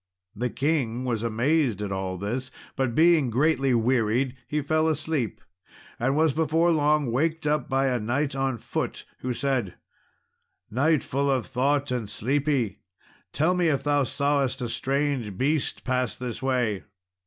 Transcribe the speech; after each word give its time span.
The 0.35 0.49
king 0.49 1.05
was 1.05 1.21
amazed 1.21 1.79
at 1.79 1.91
all 1.91 2.17
this; 2.17 2.49
but 2.75 2.95
being 2.95 3.29
greatly 3.29 3.75
wearied, 3.75 4.35
he 4.47 4.59
fell 4.59 4.87
asleep, 4.87 5.41
and 5.99 6.15
was 6.15 6.33
before 6.33 6.71
long 6.71 7.11
waked 7.11 7.45
up 7.45 7.69
by 7.69 7.85
a 7.85 7.99
knight 7.99 8.33
on 8.35 8.57
foot, 8.57 9.05
who 9.19 9.31
said, 9.31 9.75
"Knight, 10.71 11.03
full 11.03 11.29
of 11.29 11.45
thought 11.45 11.91
and 11.91 12.09
sleepy, 12.09 12.79
tell 13.31 13.53
me 13.53 13.67
if 13.67 13.83
thou 13.83 14.03
sawest 14.03 14.59
a 14.63 14.69
strange 14.69 15.37
beast 15.37 15.83
pass 15.83 16.17
this 16.17 16.41
way?" 16.41 16.81